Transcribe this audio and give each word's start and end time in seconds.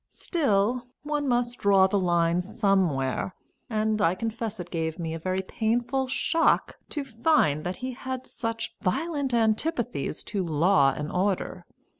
Still, 0.09 0.81
one 1.03 1.27
must 1.27 1.59
draw 1.59 1.85
the 1.85 1.99
line 1.99 2.41
somewhere, 2.41 3.35
and 3.69 4.01
I 4.01 4.15
confess 4.15 4.59
it 4.59 4.71
gave 4.71 4.97
me 4.97 5.13
a 5.13 5.19
very 5.19 5.43
painful 5.43 6.07
shock 6.07 6.79
to 6.89 7.03
find 7.03 7.63
that 7.65 7.75
he 7.85 7.91
had 7.91 8.25
such 8.25 8.73
violent 8.81 9.31
antipathies 9.31 10.23
to 10.23 10.43
law 10.43 10.91
and 10.91 11.11
order. 11.11 11.67